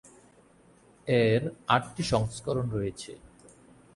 এর 1.07 1.41
আটটি 1.67 2.03
সংস্করণ 2.03 2.65
রয়েছে। 2.69 3.11